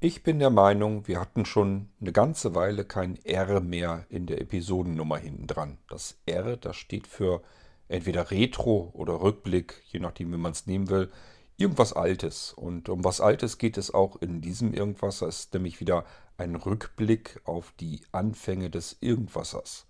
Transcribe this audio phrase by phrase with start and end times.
[0.00, 4.40] Ich bin der Meinung, wir hatten schon eine ganze Weile kein R mehr in der
[4.40, 5.78] Episodennummer hinten dran.
[5.88, 7.42] Das R, das steht für
[7.88, 11.10] entweder Retro oder Rückblick, je nachdem, wie man es nehmen will.
[11.56, 12.52] Irgendwas Altes.
[12.52, 15.26] Und um was Altes geht es auch in diesem Irgendwasser.
[15.26, 16.04] Es ist nämlich wieder
[16.36, 19.88] ein Rückblick auf die Anfänge des Irgendwassers.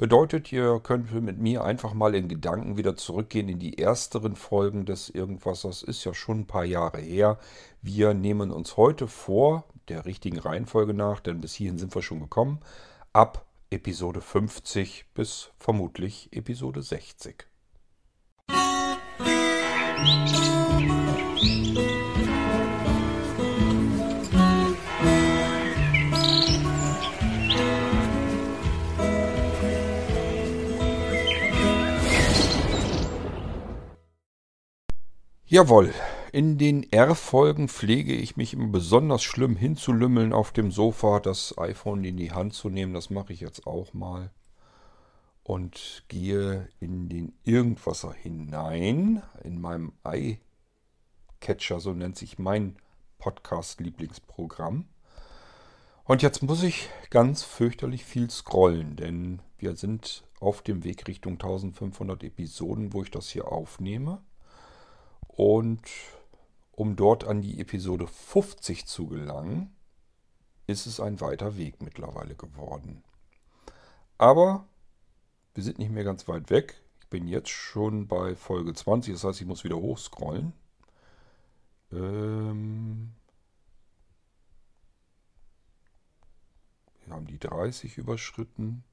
[0.00, 4.86] Bedeutet, ihr könnt mit mir einfach mal in Gedanken wieder zurückgehen in die ersteren Folgen
[4.86, 5.82] des Irgendwassers.
[5.82, 7.38] Ist ja schon ein paar Jahre her.
[7.82, 12.20] Wir nehmen uns heute vor, der richtigen Reihenfolge nach, denn bis hierhin sind wir schon
[12.20, 12.60] gekommen,
[13.12, 17.44] ab Episode 50 bis vermutlich Episode 60.
[21.58, 21.99] Musik
[35.52, 35.92] Jawohl,
[36.30, 42.04] in den R-Folgen pflege ich mich immer besonders schlimm hinzulümmeln auf dem Sofa, das iPhone
[42.04, 42.94] in die Hand zu nehmen.
[42.94, 44.30] Das mache ich jetzt auch mal.
[45.42, 52.76] Und gehe in den Irgendwasser hinein, in meinem iCatcher, so nennt sich mein
[53.18, 54.84] Podcast-Lieblingsprogramm.
[56.04, 61.32] Und jetzt muss ich ganz fürchterlich viel scrollen, denn wir sind auf dem Weg Richtung
[61.32, 64.22] 1500 Episoden, wo ich das hier aufnehme.
[65.36, 65.82] Und
[66.72, 69.74] um dort an die Episode 50 zu gelangen,
[70.66, 73.02] ist es ein weiter Weg mittlerweile geworden.
[74.18, 74.66] Aber
[75.54, 76.82] wir sind nicht mehr ganz weit weg.
[77.00, 80.52] Ich bin jetzt schon bei Folge 20, das heißt, ich muss wieder hochscrollen.
[81.92, 83.12] Ähm
[87.04, 88.84] wir haben die 30 überschritten.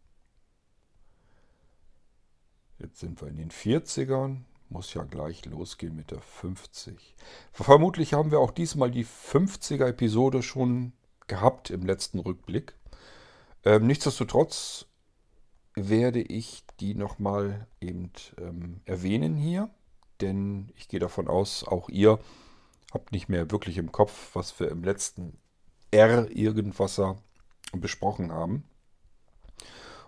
[2.80, 4.44] Jetzt sind wir in den 40ern.
[4.70, 7.16] Muss ja gleich losgehen mit der 50.
[7.54, 10.94] Vermutlich haben wir auch diesmal die 50er Episode schon
[11.28, 12.74] gehabt im letzten Rückblick.
[13.64, 14.86] Ähm, nichtsdestotrotz
[15.76, 19.70] werde ich die nochmal eben ähm, erwähnen hier,
[20.22, 22.20] denn ich gehe davon aus, auch ihr
[22.94, 25.38] habt nicht mehr wirklich im Kopf, was wir im letzten
[25.92, 27.18] R irgendwasser
[27.74, 28.64] besprochen haben.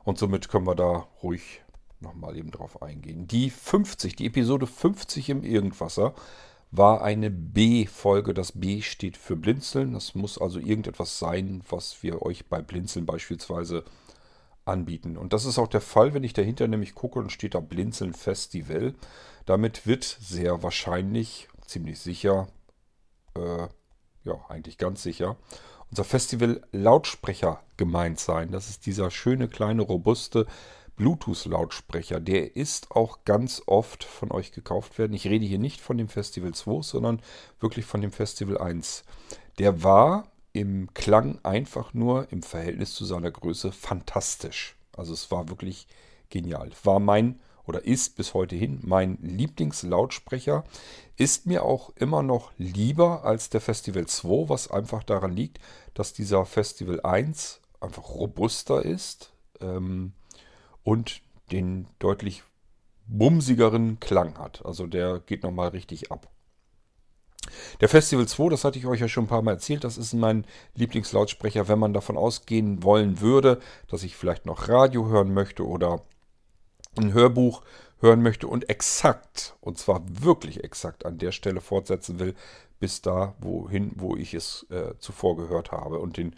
[0.04, 1.62] Und somit können wir da ruhig
[2.02, 3.28] nochmal eben drauf eingehen.
[3.28, 6.14] Die 50, die Episode 50 im Irgendwasser
[6.72, 8.34] war eine B-Folge.
[8.34, 9.94] Das B steht für Blinzeln.
[9.94, 13.84] Das muss also irgendetwas sein, was wir euch bei Blinzeln beispielsweise
[14.66, 15.18] anbieten.
[15.18, 18.14] Und das ist auch der Fall, wenn ich dahinter nämlich gucke und steht da Blinzeln
[18.14, 18.94] Festival.
[19.46, 22.48] Damit wird sehr wahrscheinlich, ziemlich sicher,
[23.36, 23.68] äh,
[24.24, 25.38] ja, eigentlich ganz sicher,
[25.90, 28.52] unser Festival Lautsprecher gemeint sein.
[28.52, 30.46] Das ist dieser schöne, kleine, robuste
[31.00, 35.14] Bluetooth-Lautsprecher, der ist auch ganz oft von euch gekauft werden.
[35.14, 37.22] Ich rede hier nicht von dem Festival 2, sondern
[37.62, 39.06] wirklich von dem Festival 1.
[39.58, 44.76] Der war im Klang einfach nur im Verhältnis zu seiner Größe fantastisch.
[44.96, 45.88] Also es war wirklich
[46.30, 46.70] genial.
[46.84, 50.66] War mein oder ist bis heute hin mein Lieblingslautsprecher.
[51.16, 55.60] Ist mir auch immer noch lieber als der Festival 2, was einfach daran liegt,
[55.94, 59.32] dass dieser Festival 1 einfach robuster ist.
[59.62, 60.12] Ähm,
[60.84, 62.44] und den deutlich
[63.08, 64.66] bumsigeren Klang hat.
[64.66, 66.30] Also der geht nochmal richtig ab.
[67.82, 70.14] Der Festival 2, das hatte ich euch ja schon ein paar Mal erzählt, das ist
[70.14, 70.46] mein
[70.76, 76.04] Lieblingslautsprecher, wenn man davon ausgehen wollen würde, dass ich vielleicht noch Radio hören möchte oder
[76.98, 77.64] ein Hörbuch
[78.02, 82.36] hören möchte und exakt, und zwar wirklich exakt an der Stelle fortsetzen will,
[82.80, 86.36] bis da wohin, wo ich es äh, zuvor gehört habe und den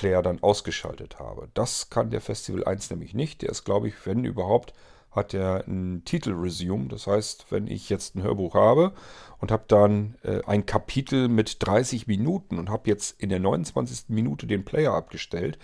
[0.00, 1.50] Player dann ausgeschaltet habe.
[1.52, 3.42] Das kann der Festival 1 nämlich nicht.
[3.42, 4.72] Der ist, glaube ich, wenn überhaupt,
[5.10, 6.88] hat er einen Titel Resume.
[6.88, 8.94] Das heißt, wenn ich jetzt ein Hörbuch habe
[9.40, 14.04] und habe dann äh, ein Kapitel mit 30 Minuten und habe jetzt in der 29.
[14.08, 15.58] Minute den Player abgestellt,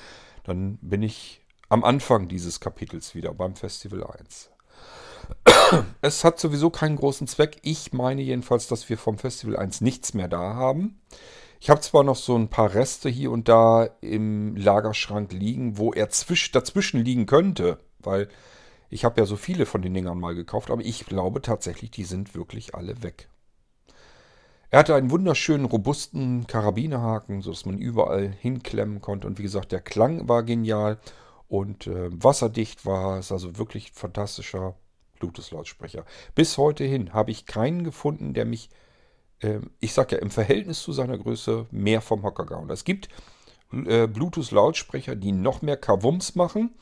[0.44, 4.50] dann bin ich am Anfang dieses Kapitels wieder beim Festival 1.
[6.03, 7.56] Es hat sowieso keinen großen Zweck.
[7.62, 11.00] Ich meine jedenfalls, dass wir vom Festival 1 nichts mehr da haben.
[11.66, 15.92] Ich habe zwar noch so ein paar Reste hier und da im Lagerschrank liegen, wo
[15.92, 18.28] er zwisch, dazwischen liegen könnte, weil
[18.89, 22.04] ich habe ja so viele von den Dingern mal gekauft, aber ich glaube tatsächlich, die
[22.04, 23.28] sind wirklich alle weg.
[24.71, 29.27] Er hatte einen wunderschönen, robusten Karabinerhaken, sodass man überall hinklemmen konnte.
[29.27, 30.98] Und wie gesagt, der Klang war genial
[31.48, 34.77] und äh, wasserdicht war es, also wirklich fantastischer
[35.18, 36.04] Bluetooth-Lautsprecher.
[36.36, 38.71] Bis heute hin habe ich keinen gefunden, der mich
[39.80, 42.71] ich sage ja, im Verhältnis zu seiner Größe mehr vom Hocker gehauen.
[42.71, 43.09] Es gibt
[43.72, 46.74] äh, Bluetooth-Lautsprecher, die noch mehr Kavums machen,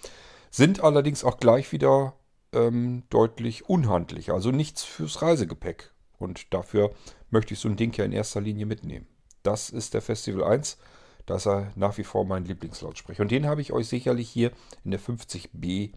[0.50, 2.14] sind allerdings auch gleich wieder
[2.52, 4.30] ähm, deutlich unhandlich.
[4.30, 5.90] Also nichts fürs Reisegepäck.
[6.18, 6.92] Und dafür
[7.30, 9.06] möchte ich so ein Ding ja in erster Linie mitnehmen.
[9.42, 10.78] das ist der Festival 1.
[11.26, 13.22] Da ist er nach wie vor mein Lieblingslautsprecher.
[13.22, 14.52] Und den habe ich euch sicherlich hier
[14.84, 15.92] in der 50b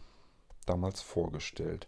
[0.66, 1.88] damals vorgestellt.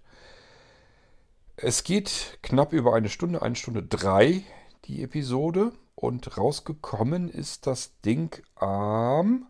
[1.56, 4.44] Es geht knapp über eine Stunde, eine Stunde drei,
[4.90, 5.72] die Episode.
[5.96, 9.48] Und rausgekommen ist das Ding am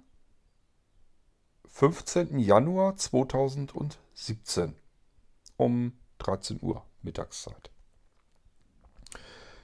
[1.68, 2.39] 15.
[2.39, 4.75] Januar 2017
[5.57, 7.69] um 13 Uhr Mittagszeit.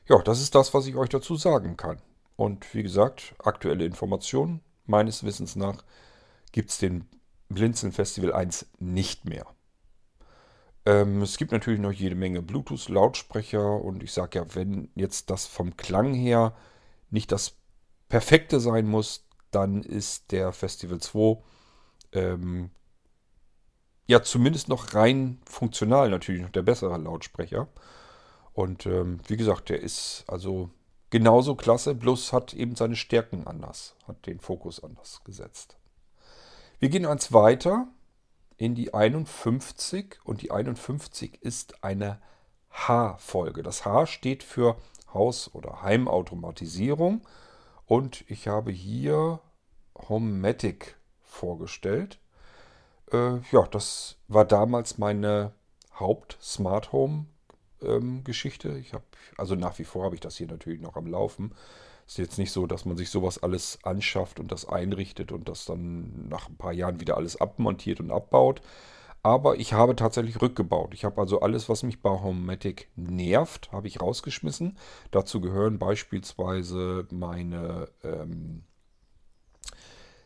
[0.08, 2.00] Ja, das ist das, was ich euch dazu sagen kann.
[2.36, 5.84] Und wie gesagt, aktuelle Informationen meines Wissens nach
[6.52, 7.10] gibt es den
[7.50, 9.55] Blinzeln Festival 1 nicht mehr.
[10.86, 15.46] Ähm, es gibt natürlich noch jede Menge Bluetooth-Lautsprecher und ich sage ja, wenn jetzt das
[15.46, 16.56] vom Klang her
[17.10, 17.56] nicht das
[18.08, 21.42] perfekte sein muss, dann ist der Festival 2
[22.14, 22.70] ähm,
[24.08, 27.68] ja zumindest noch rein funktional natürlich noch der bessere Lautsprecher.
[28.54, 30.70] Und ähm, wie gesagt, der ist also
[31.10, 35.78] genauso klasse, bloß hat eben seine Stärken anders, hat den Fokus anders gesetzt.
[36.80, 37.88] Wir gehen eins weiter
[38.58, 42.20] in die 51 und die 51 ist eine
[42.72, 43.64] H-Folge.
[43.64, 44.78] Das H steht für
[45.14, 47.22] Haus- oder Heimautomatisierung
[47.86, 49.40] und ich habe hier
[50.10, 52.20] Homematic vorgestellt.
[53.12, 55.54] Äh, ja, das war damals meine
[56.00, 57.26] Haupt-Smart Home
[57.82, 58.24] ähm.
[58.28, 59.04] Ich habe,
[59.38, 61.54] also nach wie vor habe ich das hier natürlich noch am Laufen.
[62.08, 65.66] Ist jetzt nicht so, dass man sich sowas alles anschafft und das einrichtet und das
[65.66, 68.62] dann nach ein paar Jahren wieder alles abmontiert und abbaut.
[69.24, 70.94] Aber ich habe tatsächlich rückgebaut.
[70.94, 74.78] Ich habe also alles, was mich bei Homematic nervt, habe ich rausgeschmissen.
[75.10, 78.66] Dazu gehören beispielsweise meine, ähm,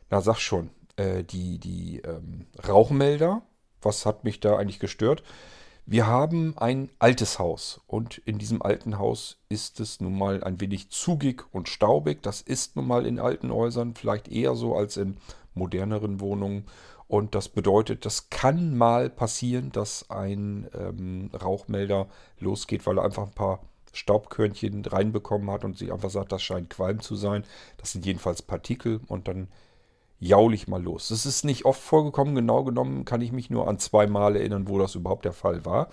[0.09, 3.41] na sag schon, äh, die, die ähm, Rauchmelder.
[3.81, 5.23] Was hat mich da eigentlich gestört?
[5.91, 10.62] Wir haben ein altes Haus und in diesem alten Haus ist es nun mal ein
[10.62, 12.21] wenig zugig und staubig.
[12.21, 15.18] Das ist nun mal in alten Häusern vielleicht eher so als in
[15.56, 16.68] moderneren Wohnungen.
[17.07, 22.07] Und das bedeutet, das kann mal passieren, dass ein ähm, Rauchmelder
[22.39, 23.59] losgeht, weil er einfach ein paar
[23.92, 27.44] Staubkörnchen reinbekommen hat und sich einfach sagt, das scheint Qualm zu sein.
[27.77, 29.47] Das sind jedenfalls Partikel und dann
[30.19, 31.10] jaul ich mal los.
[31.10, 34.68] Das ist nicht oft vorgekommen, genau genommen kann ich mich nur an zwei Mal erinnern,
[34.68, 35.88] wo das überhaupt der Fall war.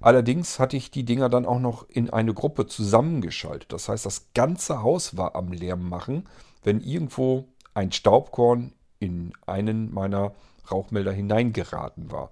[0.00, 3.72] Allerdings hatte ich die Dinger dann auch noch in eine Gruppe zusammengeschaltet.
[3.72, 6.28] Das heißt, das ganze Haus war am Lärm machen,
[6.64, 10.32] wenn irgendwo ein Staubkorn in einen meiner
[10.70, 12.30] Rauchmelder hineingeraten war.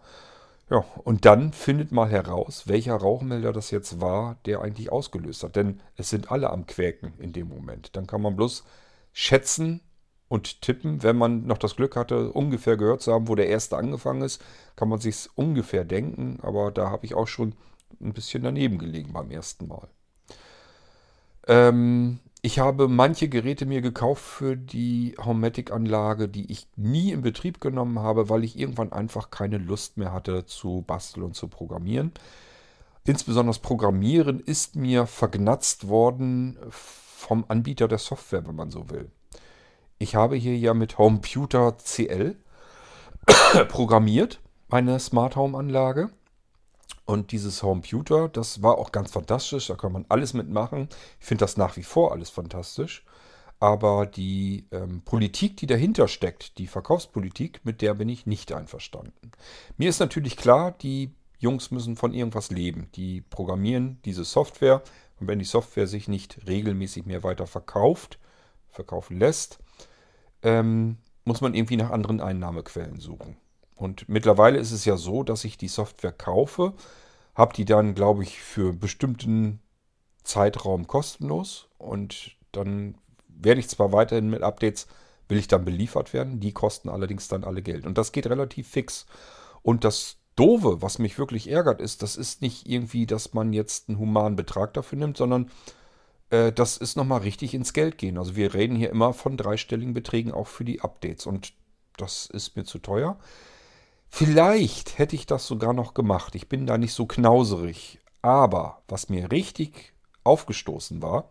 [0.69, 5.55] Ja, und dann findet mal heraus, welcher Rauchmelder das jetzt war, der eigentlich ausgelöst hat.
[5.55, 7.95] Denn es sind alle am Quäken in dem Moment.
[7.95, 8.65] Dann kann man bloß
[9.13, 9.81] schätzen,
[10.29, 11.03] und tippen.
[11.03, 14.43] Wenn man noch das Glück hatte, ungefähr gehört zu haben, wo der erste angefangen ist,
[14.75, 16.39] kann man sich ungefähr denken.
[16.43, 17.55] Aber da habe ich auch schon
[18.01, 19.89] ein bisschen daneben gelegen beim ersten Mal.
[21.47, 27.61] Ähm, ich habe manche Geräte mir gekauft für die Homematic-Anlage, die ich nie in Betrieb
[27.61, 32.13] genommen habe, weil ich irgendwann einfach keine Lust mehr hatte zu basteln und zu programmieren.
[33.05, 39.11] Insbesondere Programmieren ist mir vergnatzt worden vom Anbieter der Software, wenn man so will.
[39.99, 42.37] Ich habe hier ja mit Homeputer CL
[43.69, 46.11] programmiert, meine Smart Home Anlage.
[47.07, 49.69] Und dieses Homeputer, das war auch ganz fantastisch.
[49.69, 50.89] Da kann man alles mitmachen.
[51.21, 53.05] Ich finde das nach wie vor alles fantastisch.
[53.59, 59.33] Aber die ähm, Politik, die dahinter steckt, die Verkaufspolitik, mit der bin ich nicht einverstanden.
[59.79, 62.91] Mir ist natürlich klar, die Jungs müssen von irgendwas leben.
[62.97, 64.83] Die programmieren diese Software.
[65.21, 68.19] Und wenn die Software sich nicht regelmäßig mehr weiter verkauft,
[68.69, 69.61] verkaufen lässt,
[70.43, 73.37] ähm, muss man irgendwie nach anderen Einnahmequellen suchen.
[73.75, 76.73] Und mittlerweile ist es ja so, dass ich die Software kaufe,
[77.35, 79.61] habe die dann, glaube ich, für bestimmten
[80.25, 82.97] Zeitraum kostenlos und dann
[83.29, 84.87] werde ich zwar weiterhin mit Updates,
[85.29, 87.87] will ich dann beliefert werden, die kosten allerdings dann alle Geld.
[87.87, 89.07] Und das geht relativ fix.
[89.63, 93.89] Und das Dove, was mich wirklich ärgert, ist, das ist nicht irgendwie, dass man jetzt
[93.89, 95.51] einen humanen Betrag dafür nimmt, sondern
[96.29, 98.19] das ist nochmal richtig ins Geld gehen.
[98.19, 101.53] Also wir reden hier immer von dreistelligen Beträgen auch für die Updates und
[101.97, 103.17] das ist mir zu teuer.
[104.09, 106.35] Vielleicht hätte ich das sogar noch gemacht.
[106.35, 108.01] Ich bin da nicht so knauserig.
[108.23, 109.93] Aber was mir richtig
[110.25, 111.29] aufgestoßen war,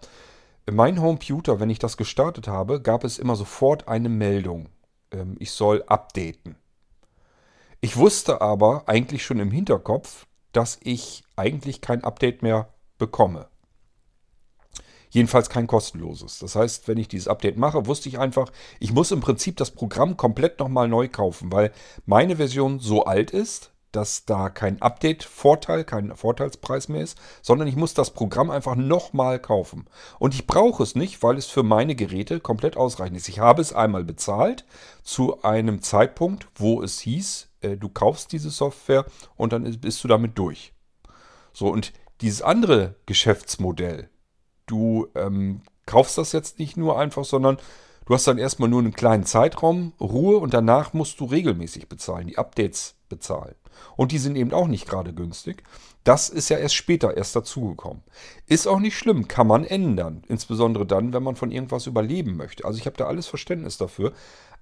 [0.71, 4.69] mein Computer, wenn ich das gestartet habe, gab es immer sofort eine Meldung.
[5.11, 6.55] Ähm, ich soll updaten.
[7.81, 13.47] Ich wusste aber eigentlich schon im Hinterkopf, dass ich eigentlich kein Update mehr bekomme.
[15.15, 16.39] Jedenfalls kein kostenloses.
[16.39, 19.71] Das heißt, wenn ich dieses Update mache, wusste ich einfach, ich muss im Prinzip das
[19.71, 21.71] Programm komplett nochmal neu kaufen, weil
[22.05, 27.77] meine Version so alt ist, dass da kein Update-Vorteil, kein Vorteilspreis mehr ist, sondern ich
[27.77, 29.85] muss das Programm einfach nochmal kaufen.
[30.19, 33.29] Und ich brauche es nicht, weil es für meine Geräte komplett ausreichend ist.
[33.29, 34.65] Ich habe es einmal bezahlt
[35.01, 39.05] zu einem Zeitpunkt, wo es hieß, äh, du kaufst diese Software
[39.37, 40.73] und dann bist du damit durch.
[41.53, 44.09] So, und dieses andere Geschäftsmodell,
[44.65, 47.57] du ähm, kaufst das jetzt nicht nur einfach, sondern
[48.05, 52.27] du hast dann erstmal nur einen kleinen Zeitraum Ruhe und danach musst du regelmäßig bezahlen,
[52.27, 53.55] die Updates bezahlen.
[53.95, 55.63] Und die sind eben auch nicht gerade günstig.
[56.05, 58.03] Das ist ja erst später erst dazugekommen.
[58.45, 60.23] Ist auch nicht schlimm, kann man ändern.
[60.27, 62.63] Insbesondere dann, wenn man von irgendwas überleben möchte.
[62.63, 64.13] Also ich habe da alles Verständnis dafür.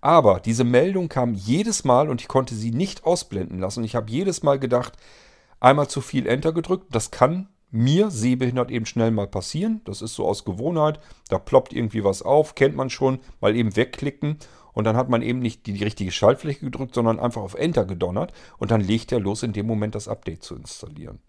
[0.02, 3.84] Aber diese Meldung kam jedes Mal und ich konnte sie nicht ausblenden lassen.
[3.84, 4.94] Ich habe jedes Mal gedacht,
[5.60, 6.88] einmal zu viel Enter gedrückt.
[6.92, 9.82] Das kann mir sehbehindert eben schnell mal passieren.
[9.86, 11.00] Das ist so aus Gewohnheit.
[11.30, 13.20] Da ploppt irgendwie was auf, kennt man schon.
[13.42, 14.38] Mal eben wegklicken
[14.74, 18.32] und dann hat man eben nicht die, richtige Schaltfläche gedrückt, sondern einfach auf Enter gedonnert
[18.58, 21.20] und dann legt er los, in dem Moment das Update zu installieren.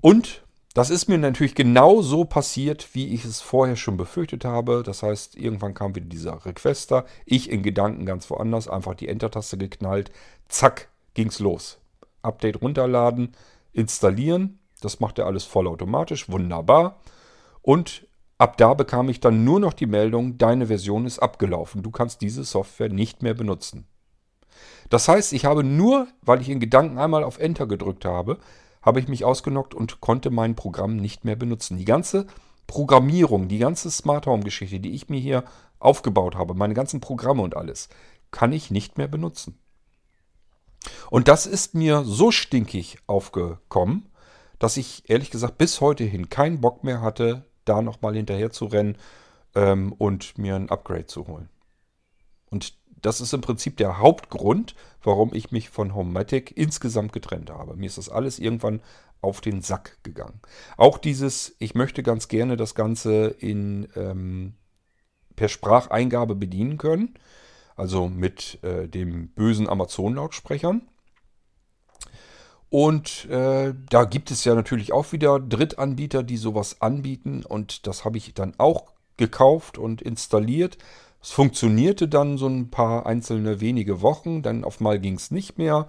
[0.00, 0.42] Und
[0.74, 4.82] das ist mir natürlich genau so passiert, wie ich es vorher schon befürchtet habe.
[4.84, 7.04] Das heißt, irgendwann kam wieder dieser Requester.
[7.26, 10.10] Ich in Gedanken ganz woanders, einfach die Enter-Taste geknallt.
[10.48, 11.78] Zack, ging's los.
[12.22, 13.36] Update runterladen,
[13.72, 14.58] installieren.
[14.84, 17.00] Das macht er alles vollautomatisch, wunderbar.
[17.62, 18.06] Und
[18.38, 21.82] ab da bekam ich dann nur noch die Meldung, deine Version ist abgelaufen.
[21.82, 23.86] Du kannst diese Software nicht mehr benutzen.
[24.90, 28.38] Das heißt, ich habe nur, weil ich in Gedanken einmal auf Enter gedrückt habe,
[28.82, 31.78] habe ich mich ausgenockt und konnte mein Programm nicht mehr benutzen.
[31.78, 32.26] Die ganze
[32.66, 35.44] Programmierung, die ganze Smart Home Geschichte, die ich mir hier
[35.78, 37.88] aufgebaut habe, meine ganzen Programme und alles,
[38.30, 39.58] kann ich nicht mehr benutzen.
[41.10, 44.08] Und das ist mir so stinkig aufgekommen,
[44.62, 48.66] dass ich ehrlich gesagt bis heute hin keinen Bock mehr hatte, da nochmal hinterher zu
[48.66, 48.96] rennen
[49.56, 51.48] ähm, und mir ein Upgrade zu holen.
[52.48, 57.74] Und das ist im Prinzip der Hauptgrund, warum ich mich von Homematic insgesamt getrennt habe.
[57.74, 58.82] Mir ist das alles irgendwann
[59.20, 60.40] auf den Sack gegangen.
[60.76, 64.54] Auch dieses, ich möchte ganz gerne das Ganze in, ähm,
[65.34, 67.14] per Spracheingabe bedienen können,
[67.74, 70.88] also mit äh, dem bösen Amazon-Lautsprechern.
[72.72, 77.44] Und äh, da gibt es ja natürlich auch wieder Drittanbieter, die sowas anbieten.
[77.44, 80.78] Und das habe ich dann auch gekauft und installiert.
[81.20, 84.40] Es funktionierte dann so ein paar einzelne wenige Wochen.
[84.40, 85.86] Dann auf mal ging es nicht mehr.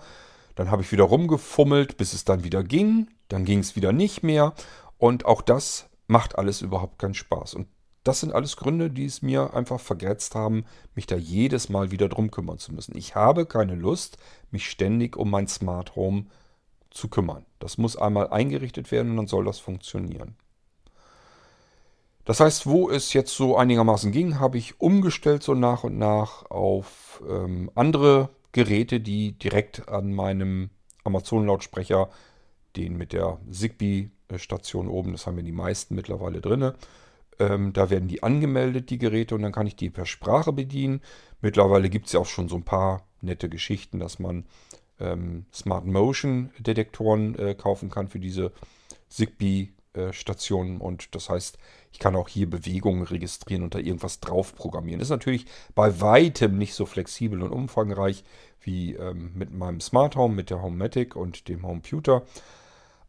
[0.55, 3.07] Dann habe ich wieder rumgefummelt, bis es dann wieder ging.
[3.29, 4.53] Dann ging es wieder nicht mehr.
[4.97, 7.53] Und auch das macht alles überhaupt keinen Spaß.
[7.53, 7.67] Und
[8.03, 12.09] das sind alles Gründe, die es mir einfach vergrätzt haben, mich da jedes Mal wieder
[12.09, 12.97] drum kümmern zu müssen.
[12.97, 14.17] Ich habe keine Lust,
[14.51, 16.42] mich ständig um mein Smart Home zu
[16.93, 17.45] zu kümmern.
[17.59, 20.35] Das muss einmal eingerichtet werden und dann soll das funktionieren.
[22.25, 26.49] Das heißt, wo es jetzt so einigermaßen ging, habe ich umgestellt so nach und nach
[26.49, 30.69] auf ähm, andere Geräte, die direkt an meinem
[31.03, 32.09] Amazon-Lautsprecher,
[32.77, 36.71] den mit der Zigbee-Station oben, das haben wir die meisten mittlerweile drin,
[37.39, 41.01] ähm, da werden die angemeldet, die Geräte, und dann kann ich die per Sprache bedienen.
[41.41, 44.45] Mittlerweile gibt es ja auch schon so ein paar nette Geschichten, dass man
[45.03, 48.51] ähm, Smart Motion Detektoren äh, kaufen kann für diese
[49.09, 50.79] Zigbee-Stationen.
[50.79, 51.57] Äh, und das heißt,
[51.91, 55.01] ich kann auch hier Bewegungen registrieren und da irgendwas drauf programmieren.
[55.01, 55.45] Ist natürlich
[55.75, 58.23] bei weitem nicht so flexibel und umfangreich
[58.61, 62.23] wie ähm, mit meinem Smart Home, mit der Homematic und dem Homeputer.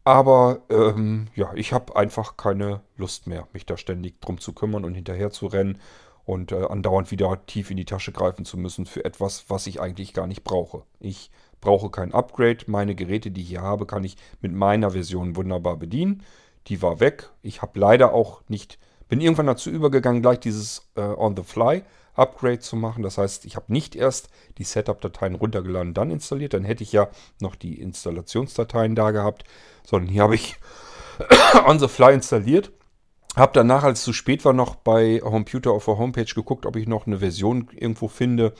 [0.04, 4.84] Aber ähm, ja, ich habe einfach keine Lust mehr, mich da ständig drum zu kümmern
[4.84, 5.80] und hinterher zu rennen
[6.26, 9.80] und äh, andauernd wieder tief in die Tasche greifen zu müssen für etwas, was ich
[9.80, 10.82] eigentlich gar nicht brauche.
[11.00, 11.30] Ich
[11.64, 12.58] brauche kein Upgrade.
[12.66, 16.22] Meine Geräte, die ich hier habe, kann ich mit meiner Version wunderbar bedienen.
[16.66, 17.30] Die war weg.
[17.42, 18.78] Ich habe leider auch nicht,
[19.08, 21.82] bin irgendwann dazu übergegangen, gleich dieses äh, On-the-Fly
[22.16, 23.02] Upgrade zu machen.
[23.02, 24.28] Das heißt, ich habe nicht erst
[24.58, 26.54] die Setup-Dateien runtergeladen dann installiert.
[26.54, 27.08] Dann hätte ich ja
[27.40, 29.44] noch die Installationsdateien da gehabt.
[29.84, 30.56] Sondern hier habe ich
[31.66, 32.72] On-the-Fly installiert.
[33.36, 36.76] Habe danach, als es zu spät war, noch bei Computer auf der Homepage geguckt, ob
[36.76, 38.52] ich noch eine Version irgendwo finde,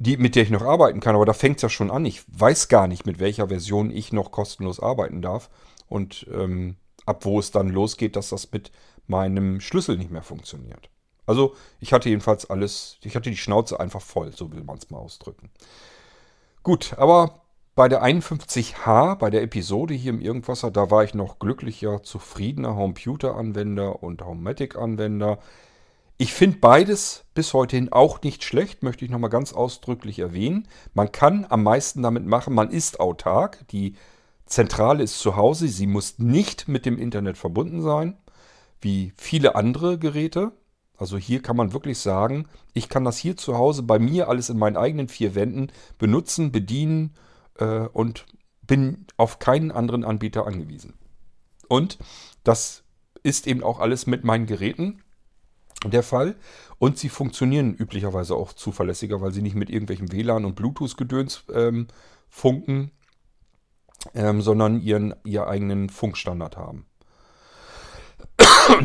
[0.00, 1.14] die, mit der ich noch arbeiten kann.
[1.14, 2.04] Aber da fängt es ja schon an.
[2.06, 5.50] Ich weiß gar nicht, mit welcher Version ich noch kostenlos arbeiten darf.
[5.88, 6.76] Und ähm,
[7.06, 8.72] ab wo es dann losgeht, dass das mit
[9.06, 10.88] meinem Schlüssel nicht mehr funktioniert.
[11.26, 14.90] Also ich hatte jedenfalls alles, ich hatte die Schnauze einfach voll, so will man es
[14.90, 15.50] mal ausdrücken.
[16.62, 17.42] Gut, aber
[17.74, 22.74] bei der 51H, bei der Episode hier im Irgendwasser, da war ich noch glücklicher, zufriedener
[22.74, 25.38] Homeputer-Anwender und Homematic-Anwender.
[26.20, 30.68] Ich finde beides bis heute hin auch nicht schlecht, möchte ich nochmal ganz ausdrücklich erwähnen.
[30.92, 33.66] Man kann am meisten damit machen, man ist autark.
[33.68, 33.94] Die
[34.44, 38.18] Zentrale ist zu Hause, sie muss nicht mit dem Internet verbunden sein,
[38.82, 40.52] wie viele andere Geräte.
[40.94, 44.50] Also hier kann man wirklich sagen, ich kann das hier zu Hause bei mir alles
[44.50, 47.14] in meinen eigenen vier Wänden benutzen, bedienen,
[47.58, 48.26] äh, und
[48.60, 50.92] bin auf keinen anderen Anbieter angewiesen.
[51.66, 51.96] Und
[52.44, 52.82] das
[53.22, 55.02] ist eben auch alles mit meinen Geräten
[55.86, 56.36] der Fall.
[56.78, 61.88] Und sie funktionieren üblicherweise auch zuverlässiger, weil sie nicht mit irgendwelchem WLAN und Bluetooth-Gedöns ähm,
[62.28, 62.90] funken,
[64.14, 66.86] ähm, sondern ihren, ihr eigenen Funkstandard haben.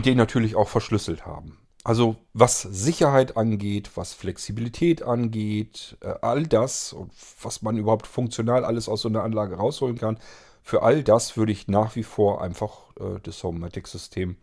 [0.03, 1.57] den natürlich auch verschlüsselt haben.
[1.83, 6.95] Also was Sicherheit angeht, was Flexibilität angeht, äh, all das,
[7.41, 10.17] was man überhaupt funktional alles aus so einer Anlage rausholen kann,
[10.63, 14.37] für all das würde ich nach wie vor einfach äh, das Homematic-System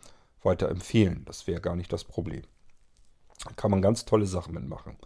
[0.45, 1.23] weiter empfehlen.
[1.27, 2.43] Das wäre gar nicht das Problem.
[3.45, 4.97] Da kann man ganz tolle Sachen mitmachen.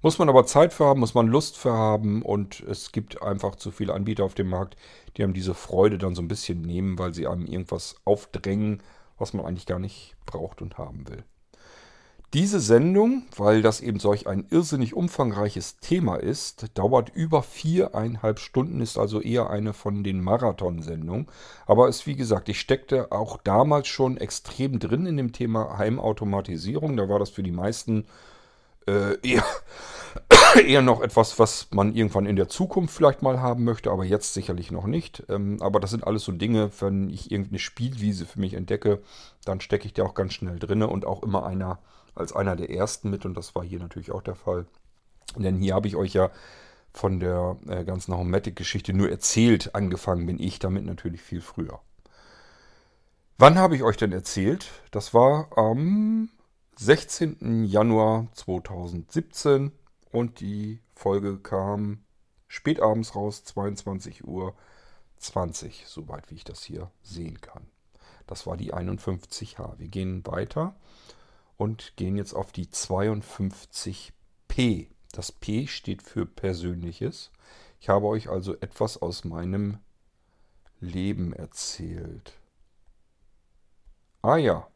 [0.00, 3.56] Muss man aber Zeit für haben, muss man Lust für haben und es gibt einfach
[3.56, 4.76] zu viele Anbieter auf dem Markt,
[5.16, 8.82] die einem diese Freude dann so ein bisschen nehmen, weil sie einem irgendwas aufdrängen,
[9.18, 11.24] was man eigentlich gar nicht braucht und haben will.
[12.34, 18.80] Diese Sendung, weil das eben solch ein irrsinnig umfangreiches Thema ist, dauert über viereinhalb Stunden,
[18.80, 21.26] ist also eher eine von den Marathonsendungen.
[21.66, 26.96] Aber es, wie gesagt, ich steckte auch damals schon extrem drin in dem Thema Heimautomatisierung.
[26.96, 28.06] Da war das für die meisten
[28.86, 29.44] äh, eher,
[30.66, 34.34] eher noch etwas, was man irgendwann in der Zukunft vielleicht mal haben möchte, aber jetzt
[34.34, 35.24] sicherlich noch nicht.
[35.28, 39.02] Ähm, aber das sind alles so Dinge, wenn ich irgendeine Spielwiese für mich entdecke,
[39.44, 41.78] dann stecke ich da auch ganz schnell drin und auch immer einer
[42.14, 44.66] als einer der ersten mit und das war hier natürlich auch der Fall.
[45.36, 46.30] Denn hier habe ich euch ja
[46.92, 49.74] von der äh, ganzen Homematic-Geschichte nur erzählt.
[49.74, 51.80] Angefangen bin ich damit natürlich viel früher.
[53.38, 54.68] Wann habe ich euch denn erzählt?
[54.90, 56.28] Das war am
[56.76, 57.64] 16.
[57.64, 59.72] Januar 2017
[60.10, 62.02] und die Folge kam
[62.48, 64.54] spätabends raus, 22 Uhr
[65.18, 67.66] 20, soweit wie ich das hier sehen kann.
[68.26, 69.78] Das war die 51H.
[69.78, 70.74] Wir gehen weiter
[71.56, 74.88] und gehen jetzt auf die 52p.
[75.12, 77.30] Das P steht für Persönliches.
[77.80, 79.78] Ich habe euch also etwas aus meinem
[80.80, 82.32] Leben erzählt.
[84.22, 84.68] Ah ja,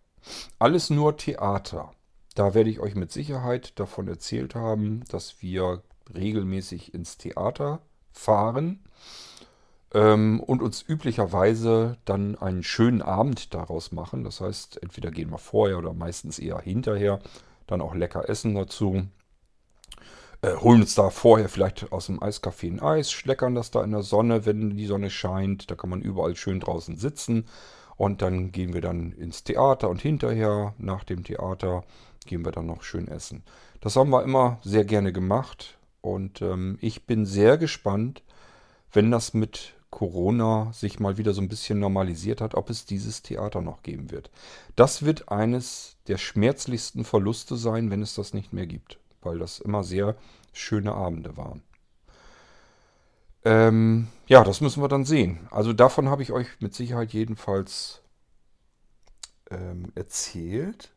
[0.59, 1.93] alles nur Theater.
[2.35, 5.83] Da werde ich euch mit Sicherheit davon erzählt haben, dass wir
[6.15, 7.81] regelmäßig ins Theater
[8.13, 8.85] fahren
[9.95, 14.25] ähm, und uns üblicherweise dann einen schönen Abend daraus machen.
[14.25, 17.21] Das heißt, entweder gehen wir vorher oder meistens eher hinterher,
[17.67, 19.07] dann auch lecker essen dazu.
[20.43, 23.93] Äh, holen uns da vorher vielleicht aus dem Eiscafé ein Eis, schleckern das da in
[23.93, 25.71] der Sonne, wenn die Sonne scheint.
[25.71, 27.47] Da kann man überall schön draußen sitzen.
[27.97, 31.85] Und dann gehen wir dann ins Theater und hinterher, nach dem Theater,
[32.27, 33.43] gehen wir dann noch schön essen.
[33.81, 35.79] Das haben wir immer sehr gerne gemacht.
[36.01, 38.23] Und ähm, ich bin sehr gespannt,
[38.93, 43.23] wenn das mit Corona sich mal wieder so ein bisschen normalisiert hat, ob es dieses
[43.23, 44.31] Theater noch geben wird.
[44.75, 49.59] Das wird eines der schmerzlichsten Verluste sein, wenn es das nicht mehr gibt, weil das
[49.59, 50.17] immer sehr
[50.53, 51.63] schöne Abende waren.
[53.47, 55.47] Ähm, ja, das müssen wir dann sehen.
[55.53, 58.03] Also davon habe ich euch mit Sicherheit jedenfalls
[59.53, 60.91] ähm, erzählt.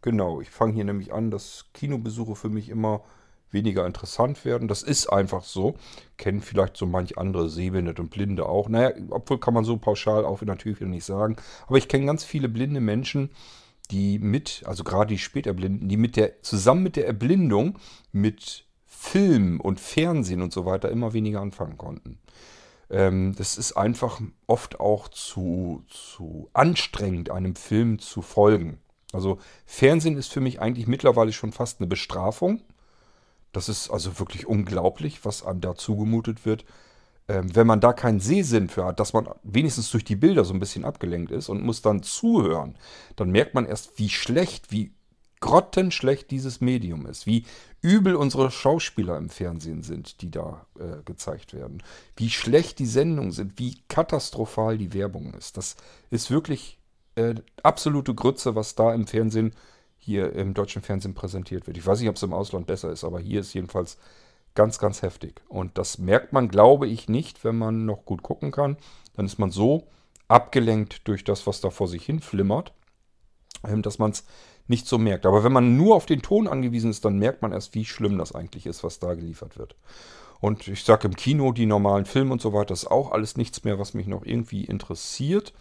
[0.00, 3.04] Genau, ich fange hier nämlich an, dass Kinobesuche für mich immer
[3.50, 4.68] weniger interessant werden.
[4.68, 5.76] Das ist einfach so.
[6.16, 8.70] Kennen vielleicht so manch andere Sehbehinderte und Blinde auch.
[8.70, 11.36] Naja, obwohl kann man so pauschal auch natürlich wieder nicht sagen.
[11.66, 13.28] Aber ich kenne ganz viele blinde Menschen,
[13.90, 17.78] die mit, also gerade die Späterblinden, die mit der, zusammen mit der Erblindung
[18.12, 18.64] mit
[19.02, 22.20] Film und Fernsehen und so weiter immer weniger anfangen konnten.
[22.88, 28.78] Ähm, das ist einfach oft auch zu, zu anstrengend, einem Film zu folgen.
[29.12, 32.62] Also Fernsehen ist für mich eigentlich mittlerweile schon fast eine Bestrafung.
[33.50, 36.64] Das ist also wirklich unglaublich, was einem da zugemutet wird.
[37.28, 40.54] Ähm, wenn man da keinen Sehsinn für hat, dass man wenigstens durch die Bilder so
[40.54, 42.76] ein bisschen abgelenkt ist und muss dann zuhören,
[43.16, 44.92] dann merkt man erst, wie schlecht, wie
[45.42, 47.44] grottenschlecht dieses Medium ist, wie
[47.82, 51.82] übel unsere Schauspieler im Fernsehen sind, die da äh, gezeigt werden,
[52.16, 55.58] wie schlecht die Sendungen sind, wie katastrophal die Werbung ist.
[55.58, 55.76] Das
[56.10, 56.78] ist wirklich
[57.16, 59.54] äh, absolute Grütze, was da im Fernsehen
[59.98, 61.76] hier im deutschen Fernsehen präsentiert wird.
[61.76, 63.98] Ich weiß nicht, ob es im Ausland besser ist, aber hier ist jedenfalls
[64.54, 65.42] ganz, ganz heftig.
[65.48, 68.76] Und das merkt man, glaube ich, nicht, wenn man noch gut gucken kann.
[69.14, 69.88] Dann ist man so
[70.28, 72.72] abgelenkt durch das, was da vor sich hin flimmert,
[73.64, 74.24] ähm, dass man es
[74.66, 75.26] nicht so merkt.
[75.26, 78.18] Aber wenn man nur auf den Ton angewiesen ist, dann merkt man erst, wie schlimm
[78.18, 79.74] das eigentlich ist, was da geliefert wird.
[80.40, 83.64] Und ich sage im Kino, die normalen Filme und so weiter, ist auch alles nichts
[83.64, 85.52] mehr, was mich noch irgendwie interessiert.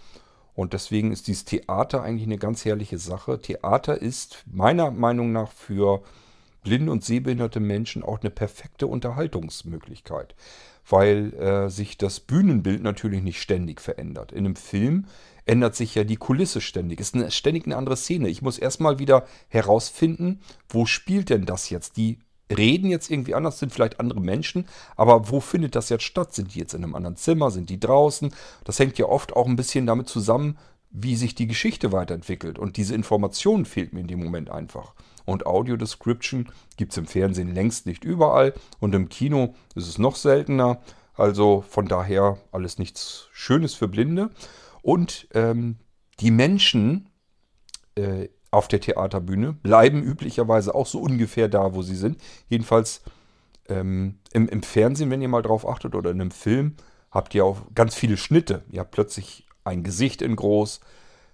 [0.55, 3.39] Und deswegen ist dieses Theater eigentlich eine ganz herrliche Sache.
[3.39, 6.01] Theater ist meiner Meinung nach für
[6.63, 10.35] blinde und sehbehinderte Menschen auch eine perfekte Unterhaltungsmöglichkeit,
[10.89, 14.31] weil äh, sich das Bühnenbild natürlich nicht ständig verändert.
[14.31, 15.05] In einem Film
[15.45, 16.99] ändert sich ja die Kulisse ständig.
[16.99, 18.29] Ist eine, ständig eine andere Szene.
[18.29, 21.97] Ich muss erstmal wieder herausfinden, wo spielt denn das jetzt?
[21.97, 22.19] Die
[22.55, 26.33] reden jetzt irgendwie anders, sind vielleicht andere Menschen, aber wo findet das jetzt statt?
[26.33, 27.51] Sind die jetzt in einem anderen Zimmer?
[27.51, 28.33] Sind die draußen?
[28.65, 30.57] Das hängt ja oft auch ein bisschen damit zusammen,
[30.89, 32.59] wie sich die Geschichte weiterentwickelt.
[32.59, 34.93] Und diese Information fehlt mir in dem Moment einfach.
[35.25, 39.97] Und Audio Description gibt es im Fernsehen längst nicht überall und im Kino ist es
[39.97, 40.81] noch seltener.
[41.13, 44.31] Also von daher alles nichts Schönes für Blinde.
[44.81, 45.77] Und ähm,
[46.19, 47.09] die Menschen
[47.95, 52.21] äh, auf der Theaterbühne bleiben üblicherweise auch so ungefähr da, wo sie sind.
[52.49, 53.01] Jedenfalls
[53.69, 56.75] ähm, im, im, Fernsehen, wenn ihr mal drauf achtet, oder in einem Film,
[57.09, 58.63] habt ihr auch ganz viele Schnitte.
[58.69, 60.81] Ihr habt plötzlich ein Gesicht in groß,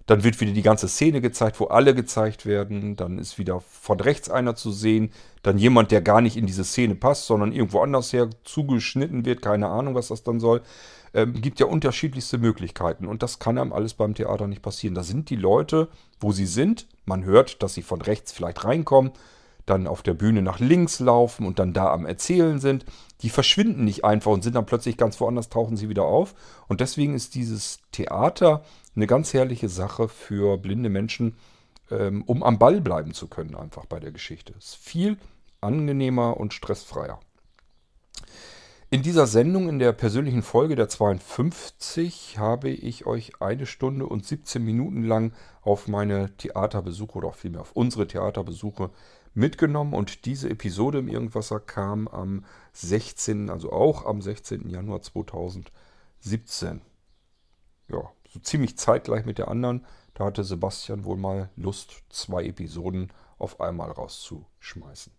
[0.08, 2.96] dann wird wieder die ganze Szene gezeigt, wo alle gezeigt werden.
[2.96, 5.12] Dann ist wieder von rechts einer zu sehen.
[5.44, 9.42] Dann jemand, der gar nicht in diese Szene passt, sondern irgendwo anders her zugeschnitten wird.
[9.42, 10.62] Keine Ahnung, was das dann soll.
[11.18, 13.08] Ähm, gibt ja unterschiedlichste Möglichkeiten.
[13.08, 14.96] Und das kann einem alles beim Theater nicht passieren.
[14.96, 16.88] Da sind die Leute, wo sie sind.
[17.06, 19.12] Man hört, dass sie von rechts vielleicht reinkommen
[19.68, 22.86] dann auf der Bühne nach links laufen und dann da am Erzählen sind,
[23.22, 26.34] die verschwinden nicht einfach und sind dann plötzlich ganz woanders, tauchen sie wieder auf.
[26.68, 28.64] Und deswegen ist dieses Theater
[28.96, 31.36] eine ganz herrliche Sache für blinde Menschen,
[31.92, 34.54] ähm, um am Ball bleiben zu können, einfach bei der Geschichte.
[34.58, 35.18] Es ist viel
[35.60, 37.20] angenehmer und stressfreier.
[38.89, 44.26] In dieser Sendung, in der persönlichen Folge der 52, habe ich euch eine Stunde und
[44.26, 48.89] 17 Minuten lang auf meine Theaterbesuche oder auch vielmehr auf unsere Theaterbesuche
[49.34, 49.93] mitgenommen.
[49.93, 54.69] Und diese Episode im Irgendwasser kam am 16., also auch am 16.
[54.69, 56.80] Januar 2017.
[57.89, 59.86] Ja, so ziemlich zeitgleich mit der anderen.
[60.13, 65.17] Da hatte Sebastian wohl mal Lust, zwei Episoden auf einmal rauszuschmeißen.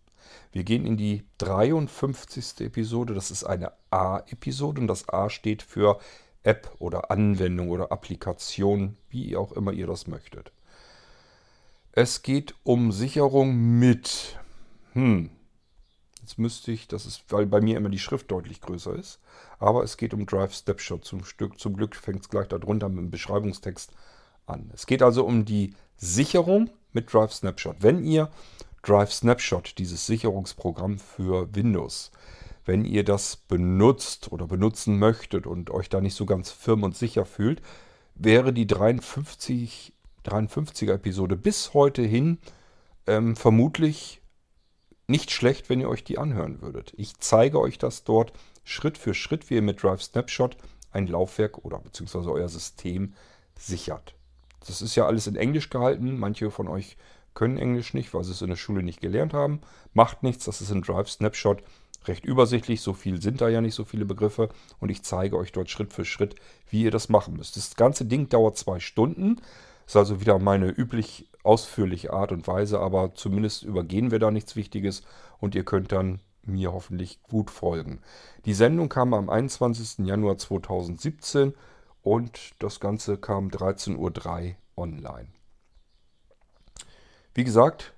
[0.51, 2.61] Wir gehen in die 53.
[2.61, 3.13] Episode.
[3.13, 5.99] Das ist eine A-Episode und das A steht für
[6.43, 10.51] App oder Anwendung oder Applikation, wie auch immer ihr das möchtet.
[11.91, 14.39] Es geht um Sicherung mit.
[14.93, 15.29] Hm.
[16.21, 19.19] Jetzt müsste ich, das ist, weil bei mir immer die Schrift deutlich größer ist.
[19.57, 21.59] Aber es geht um Drive Snapshot zum Stück.
[21.59, 23.91] Zum Glück fängt es gleich darunter mit dem Beschreibungstext
[24.45, 24.69] an.
[24.73, 27.77] Es geht also um die Sicherung mit Drive Snapshot.
[27.79, 28.29] Wenn ihr
[28.83, 32.11] Drive Snapshot, dieses Sicherungsprogramm für Windows,
[32.65, 36.95] wenn ihr das benutzt oder benutzen möchtet und euch da nicht so ganz firm und
[36.95, 37.61] sicher fühlt,
[38.15, 39.93] wäre die 53,
[40.25, 42.37] 53er Episode bis heute hin
[43.07, 44.21] ähm, vermutlich
[45.07, 46.93] nicht schlecht, wenn ihr euch die anhören würdet.
[46.95, 50.55] Ich zeige euch das dort Schritt für Schritt, wie ihr mit Drive Snapshot
[50.91, 53.13] ein Laufwerk oder beziehungsweise euer System
[53.57, 54.13] sichert.
[54.67, 56.19] Das ist ja alles in Englisch gehalten.
[56.19, 56.97] Manche von euch
[57.39, 59.61] können Englisch nicht, weil sie es in der Schule nicht gelernt haben.
[59.93, 61.63] Macht nichts, das ist in Drive Snapshot
[62.05, 62.81] recht übersichtlich.
[62.81, 64.49] So viel sind da ja nicht so viele Begriffe.
[64.81, 66.35] Und ich zeige euch dort Schritt für Schritt,
[66.69, 67.55] wie ihr das machen müsst.
[67.55, 69.37] Das ganze Ding dauert zwei Stunden.
[69.87, 74.57] Ist also wieder meine üblich ausführliche Art und Weise, aber zumindest übergehen wir da nichts
[74.57, 75.03] Wichtiges
[75.39, 78.01] und ihr könnt dann mir hoffentlich gut folgen.
[78.43, 80.05] Die Sendung kam am 21.
[80.05, 81.53] Januar 2017
[82.03, 85.38] und das Ganze kam 13.03 Uhr online.
[87.33, 87.93] Wie gesagt,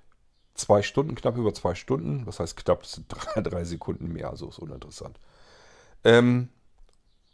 [0.54, 2.26] zwei Stunden, knapp über zwei Stunden.
[2.26, 2.82] Was heißt knapp?
[2.82, 5.18] Das drei, drei Sekunden mehr, also ist uninteressant.
[6.04, 6.48] Ähm,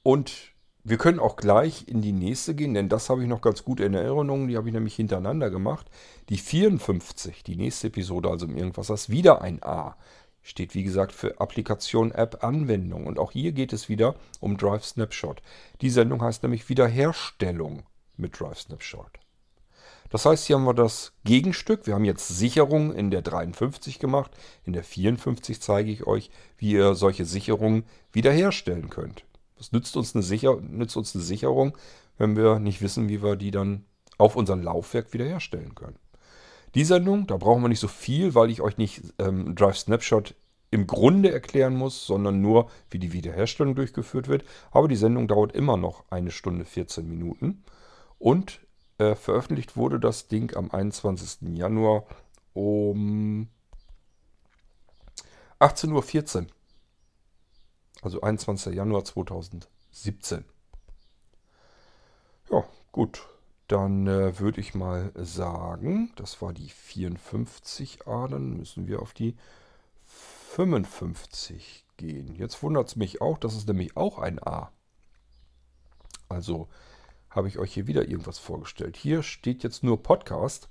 [0.03, 0.53] und
[0.85, 3.81] wir können auch gleich in die nächste gehen, denn das habe ich noch ganz gut
[3.81, 4.49] in Erinnerung.
[4.49, 5.87] Die habe ich nämlich hintereinander gemacht.
[6.29, 9.97] Die 54, die nächste Episode, also im Irgendwas, ist wieder ein A.
[10.41, 13.07] Steht wie gesagt für Applikation, App, Anwendung.
[13.07, 15.43] Und auch hier geht es wieder um Drive Snapshot.
[15.83, 17.83] Die Sendung heißt nämlich Wiederherstellung
[18.17, 19.19] mit Drive Snapshot.
[20.11, 21.87] Das heißt, hier haben wir das Gegenstück.
[21.87, 24.31] Wir haben jetzt Sicherung in der 53 gemacht.
[24.65, 29.25] In der 54 zeige ich euch, wie ihr solche Sicherungen wiederherstellen könnt.
[29.59, 31.77] Was nützt uns eine, Sicher nützt uns eine Sicherung,
[32.17, 33.85] wenn wir nicht wissen, wie wir die dann
[34.17, 35.99] auf unser Laufwerk wiederherstellen können?
[36.75, 40.35] Die Sendung, da brauchen wir nicht so viel, weil ich euch nicht ähm, Drive Snapshot
[40.71, 44.45] im Grunde erklären muss, sondern nur, wie die Wiederherstellung durchgeführt wird.
[44.71, 47.65] Aber die Sendung dauert immer noch eine Stunde 14 Minuten.
[48.19, 48.61] Und
[48.99, 51.57] äh, veröffentlicht wurde das Ding am 21.
[51.57, 52.05] Januar
[52.53, 53.49] um
[55.61, 56.47] 18.14 Uhr.
[58.03, 58.75] Also 21.
[58.75, 60.45] Januar 2017.
[62.51, 63.27] Ja, gut.
[63.67, 69.37] Dann äh, würde ich mal sagen, das war die 54a, dann müssen wir auf die
[70.07, 72.35] 55 gehen.
[72.35, 74.73] Jetzt wundert es mich auch, das ist nämlich auch ein A.
[76.31, 76.69] Also
[77.39, 78.97] habe ich euch hier wieder irgendwas vorgestellt.
[78.97, 80.69] Hier steht jetzt nur Podcast.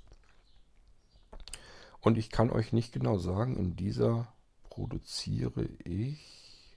[2.00, 4.30] Und ich kann euch nicht genau sagen, in dieser
[4.64, 6.76] produziere ich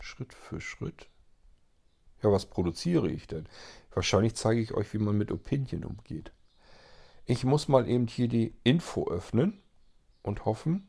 [0.00, 1.10] Schritt für Schritt.
[2.22, 3.46] Ja, was produziere ich denn?
[3.92, 6.32] Wahrscheinlich zeige ich euch, wie man mit Opinion umgeht.
[7.26, 9.60] Ich muss mal eben hier die Info öffnen
[10.22, 10.88] und hoffen,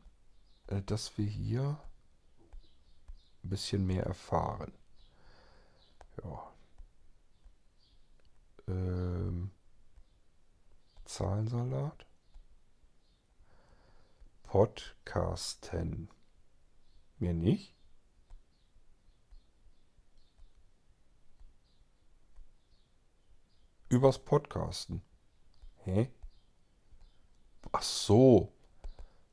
[0.68, 1.78] äh, dass wir hier
[3.44, 4.72] ein bisschen mehr erfahren.
[6.24, 6.50] Ja.
[8.68, 9.50] Ähm,
[11.04, 12.06] Zahlensalat.
[14.44, 16.10] Podcasten.
[17.18, 17.74] Mir nicht?
[23.88, 25.02] Übers Podcasten.
[25.84, 26.10] Hä?
[27.72, 28.52] Ach so.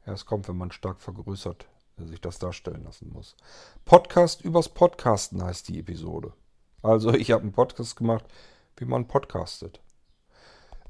[0.05, 1.67] Ja, es kommt, wenn man stark vergrößert
[1.97, 3.35] sich das darstellen lassen muss.
[3.85, 6.33] Podcast übers Podcasten heißt die Episode.
[6.81, 8.25] Also ich habe einen Podcast gemacht,
[8.77, 9.81] wie man podcastet.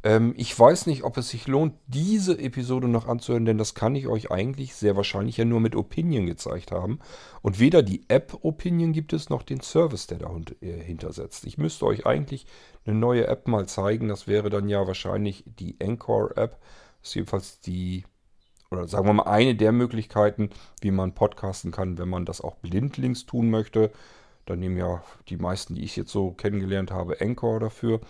[0.06, 3.95] Ähm, ich weiß nicht, ob es sich lohnt, diese Episode noch anzuhören, denn das kann
[3.95, 7.00] ich euch eigentlich sehr wahrscheinlich ja nur mit Opinion gezeigt haben.
[7.41, 11.45] Und weder die App Opinion gibt es, noch den Service, der dahinter setzt.
[11.48, 12.45] Ich müsste euch eigentlich
[12.86, 14.08] eine neue App mal zeigen.
[14.08, 16.60] Das wäre dann ja wahrscheinlich die Anchor App.
[17.02, 18.06] Das ist jedenfalls die
[18.71, 20.50] oder sagen wir mal eine der Möglichkeiten,
[20.82, 23.91] wie man podcasten kann, wenn man das auch blindlings tun möchte.
[24.45, 28.01] Dann nehmen ja die meisten, die ich jetzt so kennengelernt habe, Anchor dafür.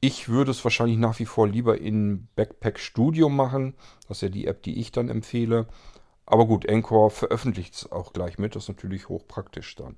[0.00, 3.74] Ich würde es wahrscheinlich nach wie vor lieber in Backpack Studio machen.
[4.06, 5.66] Das ist ja die App, die ich dann empfehle.
[6.26, 8.54] Aber gut, Anchor veröffentlicht es auch gleich mit.
[8.54, 9.96] Das ist natürlich hochpraktisch dann.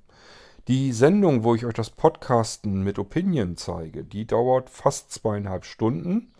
[0.67, 6.33] Die Sendung, wo ich euch das Podcasten mit Opinion zeige, die dauert fast zweieinhalb Stunden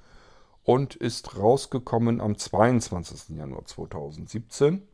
[0.63, 3.37] und ist rausgekommen am 22.
[3.37, 4.85] Januar 2017.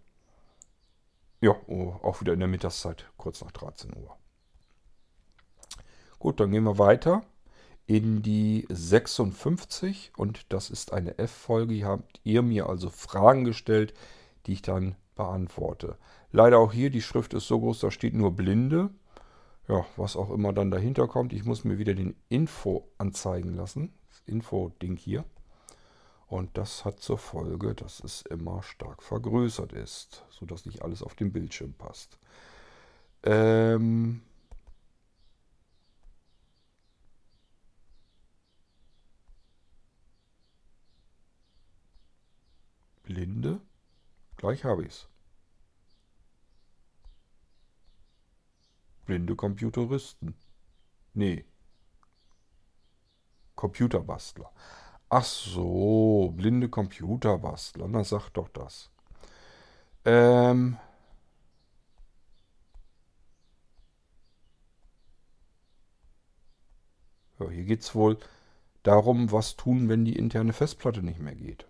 [1.42, 4.16] Ja, oh, auch wieder in der Mittagszeit, kurz nach 13 Uhr.
[6.24, 7.22] Gut, dann gehen wir weiter
[7.86, 11.74] in die 56 und das ist eine F-Folge.
[11.74, 13.94] Hier habt ihr mir also Fragen gestellt,
[14.46, 15.98] die ich dann beantworte.
[16.32, 18.90] Leider auch hier, die Schrift ist so groß, da steht nur Blinde.
[19.68, 21.34] Ja, was auch immer dann dahinter kommt.
[21.34, 23.92] Ich muss mir wieder den Info anzeigen lassen.
[24.10, 25.26] Das Info-Ding hier.
[26.28, 31.16] Und das hat zur Folge, dass es immer stark vergrößert ist, sodass nicht alles auf
[31.16, 32.18] dem Bildschirm passt.
[33.24, 34.22] Ähm
[43.04, 43.62] Blinde?
[44.38, 45.08] Gleich habe ich es.
[49.06, 50.36] Blinde Computeristen.
[51.14, 51.46] Nee.
[53.56, 54.52] Computerbastler.
[55.10, 57.88] Ach so, blinde Computerbastler.
[57.88, 58.90] Na, sag doch das.
[60.06, 60.78] Ähm.
[67.40, 68.18] Ja, hier geht es wohl
[68.84, 71.68] darum, was tun, wenn die interne Festplatte nicht mehr geht.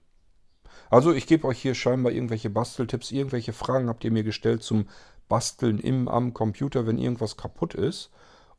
[0.94, 4.86] Also ich gebe euch hier scheinbar irgendwelche Basteltipps, irgendwelche Fragen habt ihr mir gestellt zum
[5.28, 8.12] Basteln im am Computer, wenn irgendwas kaputt ist.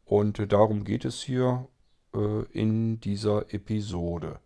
[0.04, 1.68] Und äh, darum geht es hier
[2.12, 4.40] äh, in dieser Episode.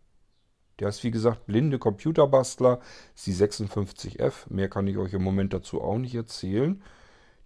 [0.78, 2.80] Der ist wie gesagt blinde Computerbastler,
[3.14, 4.34] ist die 56F.
[4.50, 6.82] Mehr kann ich euch im Moment dazu auch nicht erzählen.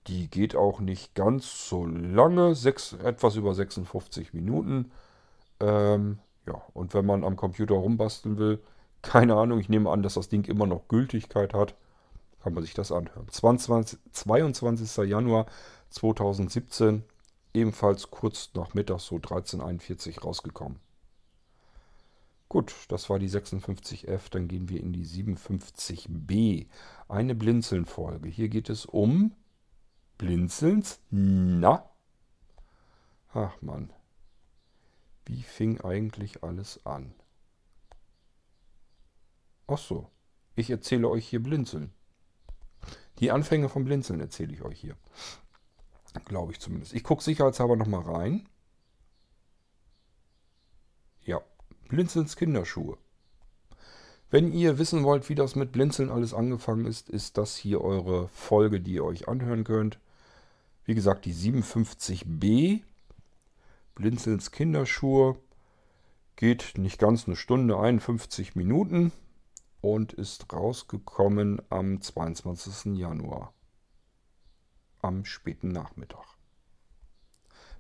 [0.09, 4.91] Die geht auch nicht ganz so lange, sechs, etwas über 56 Minuten.
[5.61, 8.61] Ähm, ja, und wenn man am Computer rumbasteln will,
[9.03, 11.75] keine Ahnung, ich nehme an, dass das Ding immer noch Gültigkeit hat,
[12.43, 13.29] kann man sich das anhören.
[13.29, 15.09] 22, 22.
[15.09, 15.47] Januar
[15.91, 17.05] 2017,
[17.55, 20.81] ebenfalls kurz nach Mittag, so 13.41 rausgekommen.
[22.53, 24.29] Gut, das war die 56F.
[24.31, 26.67] Dann gehen wir in die 57B.
[27.09, 28.29] Eine Blinzeln-Folge.
[28.29, 29.33] Hier geht es um
[30.19, 31.01] Blinzelns.
[31.09, 31.89] Na?
[33.33, 33.91] Ach Mann.
[35.25, 37.15] Wie fing eigentlich alles an?
[39.73, 40.11] Ach so.
[40.55, 41.93] Ich erzähle euch hier Blinzeln.
[43.21, 44.97] Die Anfänge vom Blinzeln erzähle ich euch hier.
[46.27, 46.93] Glaube ich zumindest.
[46.93, 48.47] Ich gucke sicherheitshalber nochmal rein.
[51.25, 51.41] Ja,
[51.89, 52.99] Blinzelns Kinderschuhe.
[54.31, 58.29] Wenn ihr wissen wollt, wie das mit Blinzeln alles angefangen ist, ist das hier eure
[58.29, 59.99] Folge, die ihr euch anhören könnt.
[60.85, 62.83] Wie gesagt, die 57b.
[63.95, 65.37] Blinzelns Kinderschuhe.
[66.37, 69.13] Geht nicht ganz eine Stunde, 51 Minuten.
[69.83, 72.97] Und ist rausgekommen am 22.
[72.97, 73.53] Januar.
[75.03, 76.25] Am späten Nachmittag.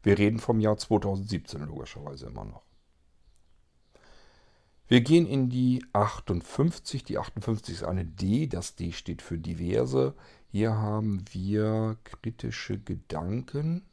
[0.02, 2.64] Wir reden vom Jahr 2017 logischerweise immer noch.
[4.88, 7.04] Wir gehen in die 58.
[7.04, 8.46] Die 58 ist eine D.
[8.46, 10.14] Das D steht für diverse.
[10.50, 13.86] Hier haben wir kritische Gedanken.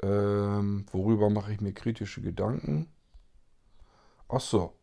[0.00, 2.88] Ähm, worüber mache ich mir kritische Gedanken?
[4.28, 4.77] Ach so.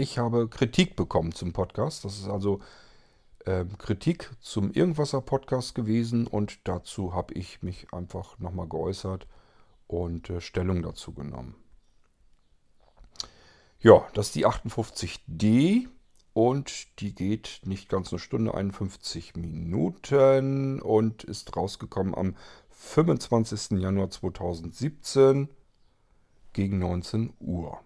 [0.00, 2.06] Ich habe Kritik bekommen zum Podcast.
[2.06, 2.60] Das ist also
[3.44, 9.26] ähm, Kritik zum Irgendwasser Podcast gewesen und dazu habe ich mich einfach nochmal geäußert
[9.88, 11.54] und äh, Stellung dazu genommen.
[13.80, 15.88] Ja, das ist die 58D.
[16.32, 22.36] und die geht nicht ganz eine Stunde, 51 Minuten und ist rausgekommen am
[22.70, 23.78] 25.
[23.78, 25.50] Januar 2017
[26.54, 27.80] gegen 19 Uhr.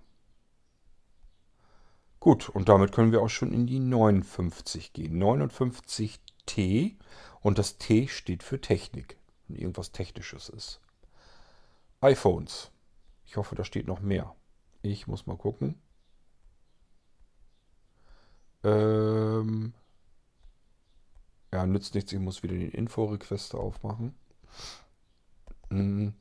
[2.25, 5.23] Gut, und damit können wir auch schon in die 59 gehen.
[5.23, 6.97] 59T
[7.43, 10.81] und das T steht für Technik, wenn irgendwas Technisches ist.
[12.01, 12.71] iPhones.
[13.27, 14.35] Ich hoffe, da steht noch mehr.
[14.81, 15.79] Ich muss mal gucken.
[18.63, 19.75] Ähm
[21.53, 22.11] ja, nützt nichts.
[22.11, 24.15] Ich muss wieder den Info-Requester aufmachen.
[25.69, 26.15] Mhm.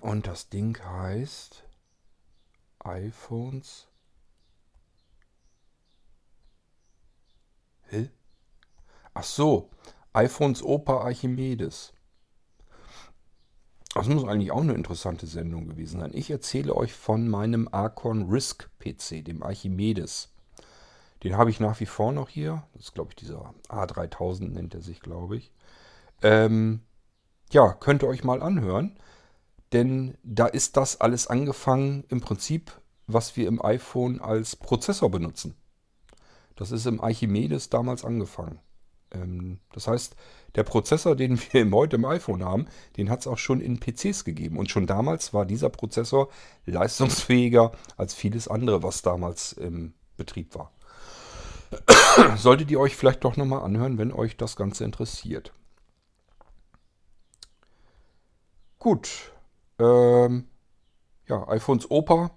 [0.00, 1.68] Und das Ding heißt
[2.78, 3.88] iPhones.
[7.94, 8.10] Hä?
[9.14, 9.70] Ach so,
[10.12, 11.92] iPhones Opa Archimedes.
[13.94, 16.10] Das muss eigentlich auch eine interessante Sendung gewesen sein.
[16.12, 20.34] Ich erzähle euch von meinem Archon Risk PC, dem Archimedes.
[21.22, 22.66] Den habe ich nach wie vor noch hier.
[22.72, 25.52] Das ist, glaube ich, dieser A3000 nennt er sich, glaube ich.
[26.22, 26.80] Ähm,
[27.52, 28.98] ja, könnt ihr euch mal anhören.
[29.72, 32.72] Denn da ist das alles angefangen, im Prinzip,
[33.06, 35.54] was wir im iPhone als Prozessor benutzen.
[36.56, 38.60] Das ist im Archimedes damals angefangen.
[39.10, 40.16] Ähm, das heißt,
[40.54, 44.24] der Prozessor, den wir heute im iPhone haben, den hat es auch schon in PCs
[44.24, 44.58] gegeben.
[44.58, 46.28] Und schon damals war dieser Prozessor
[46.66, 50.72] leistungsfähiger als vieles andere, was damals im Betrieb war.
[52.36, 55.52] Solltet ihr euch vielleicht doch nochmal anhören, wenn euch das Ganze interessiert.
[58.78, 59.32] Gut.
[59.78, 60.46] Ähm,
[61.26, 62.30] ja, iPhones Opa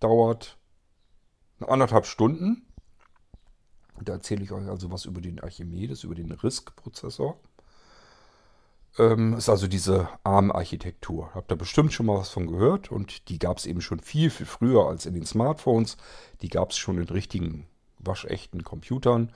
[0.00, 0.58] dauert
[1.60, 2.63] anderthalb Stunden.
[4.02, 7.38] Da erzähle ich euch also was über den Archimedes, über den RISC-Prozessor.
[8.98, 11.30] Ähm, ist also diese ARM-Architektur.
[11.34, 14.30] Habt ihr bestimmt schon mal was von gehört und die gab es eben schon viel,
[14.30, 15.96] viel früher als in den Smartphones.
[16.42, 17.66] Die gab es schon in richtigen
[17.98, 19.32] waschechten Computern.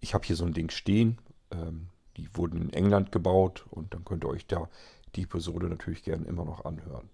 [0.00, 1.18] Ich habe hier so ein Ding stehen.
[1.50, 4.68] Ähm, die wurden in England gebaut und dann könnt ihr euch da
[5.16, 7.08] die Episode natürlich gerne immer noch anhören.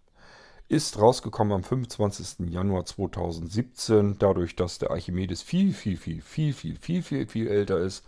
[0.69, 2.51] Ist rausgekommen am 25.
[2.51, 4.19] Januar 2017.
[4.19, 8.05] Dadurch, dass der Archimedes viel, viel, viel, viel, viel, viel, viel, viel älter ist,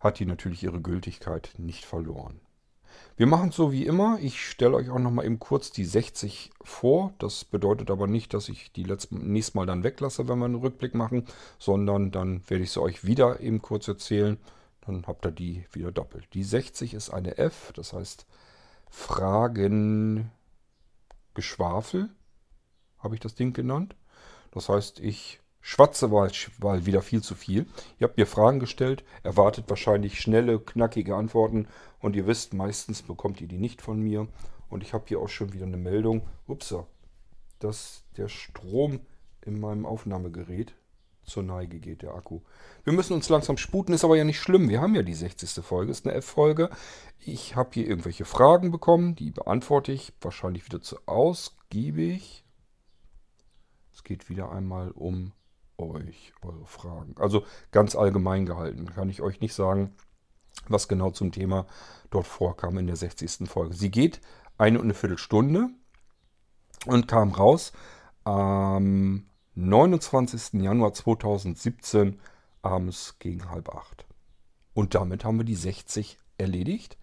[0.00, 2.40] hat die natürlich ihre Gültigkeit nicht verloren.
[3.18, 4.18] Wir machen es so wie immer.
[4.22, 7.12] Ich stelle euch auch noch mal eben kurz die 60 vor.
[7.18, 10.94] Das bedeutet aber nicht, dass ich die nächstes Mal dann weglasse, wenn wir einen Rückblick
[10.94, 11.26] machen,
[11.58, 14.38] sondern dann werde ich sie euch wieder eben kurz erzählen.
[14.86, 16.26] Dann habt ihr die wieder doppelt.
[16.32, 18.24] Die 60 ist eine F, das heißt
[18.88, 20.30] Fragen
[21.36, 22.08] Geschwafel,
[22.98, 23.94] habe ich das Ding genannt.
[24.50, 27.66] Das heißt, ich schwatze weil, weil wieder viel zu viel.
[27.98, 31.68] Ihr habt mir Fragen gestellt, erwartet wahrscheinlich schnelle, knackige Antworten
[32.00, 34.26] und ihr wisst, meistens bekommt ihr die nicht von mir.
[34.68, 36.22] Und ich habe hier auch schon wieder eine Meldung.
[36.48, 36.86] Upsa,
[37.58, 39.00] dass der Strom
[39.42, 40.74] in meinem Aufnahmegerät
[41.26, 42.40] zur Neige geht, der Akku.
[42.84, 44.68] Wir müssen uns langsam sputen, ist aber ja nicht schlimm.
[44.68, 45.64] Wir haben ja die 60.
[45.64, 46.70] Folge, ist eine F-Folge.
[47.18, 52.44] Ich habe hier irgendwelche Fragen bekommen, die beantworte ich wahrscheinlich wieder zu ausgiebig.
[53.92, 55.32] Es geht wieder einmal um
[55.78, 57.14] euch, eure Fragen.
[57.18, 58.86] Also ganz allgemein gehalten.
[58.86, 59.94] Kann ich euch nicht sagen,
[60.68, 61.66] was genau zum Thema
[62.10, 63.48] dort vorkam in der 60.
[63.48, 63.74] Folge.
[63.74, 64.20] Sie geht
[64.58, 65.68] eine und eine Viertelstunde
[66.86, 67.72] und kam raus
[68.24, 69.26] am
[69.58, 70.60] 29.
[70.60, 72.20] Januar 2017
[72.60, 74.04] abends gegen halb acht.
[74.74, 76.98] Und damit haben wir die 60 erledigt.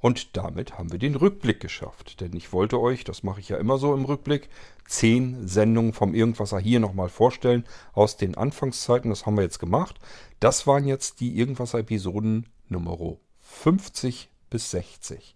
[0.00, 2.20] Und damit haben wir den Rückblick geschafft.
[2.20, 4.50] Denn ich wollte euch, das mache ich ja immer so im Rückblick,
[4.86, 7.64] zehn Sendungen vom Irgendwasser hier nochmal vorstellen
[7.94, 9.08] aus den Anfangszeiten.
[9.08, 9.98] Das haben wir jetzt gemacht.
[10.40, 15.32] Das waren jetzt die Irgendwasser-Episoden Nummer 50 bis 60.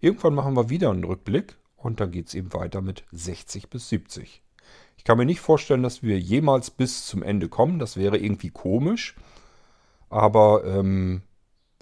[0.00, 3.88] Irgendwann machen wir wieder einen Rückblick und dann geht es eben weiter mit 60 bis
[3.88, 4.42] 70.
[5.04, 7.78] Ich kann mir nicht vorstellen, dass wir jemals bis zum Ende kommen.
[7.78, 9.16] Das wäre irgendwie komisch.
[10.08, 11.20] Aber ähm,